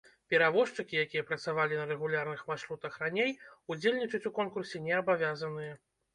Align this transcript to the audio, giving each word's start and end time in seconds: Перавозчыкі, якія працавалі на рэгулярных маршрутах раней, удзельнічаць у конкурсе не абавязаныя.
Перавозчыкі, 0.33 0.95
якія 1.05 1.25
працавалі 1.31 1.77
на 1.79 1.83
рэгулярных 1.91 2.41
маршрутах 2.49 2.97
раней, 3.03 3.31
удзельнічаць 3.75 4.23
у 4.33 4.35
конкурсе 4.41 4.85
не 4.89 4.99
абавязаныя. 5.03 5.73